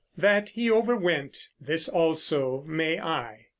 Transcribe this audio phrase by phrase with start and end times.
[0.17, 3.45] That he overwent; this also may I.